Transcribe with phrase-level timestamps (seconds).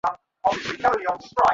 [0.03, 1.47] তোমার মত নেই।